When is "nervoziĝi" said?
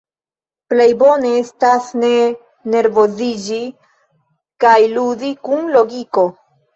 2.75-3.59